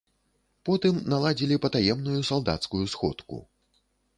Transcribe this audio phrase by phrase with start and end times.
[0.69, 3.35] Потым наладзілі патаемную салдацкую сходку.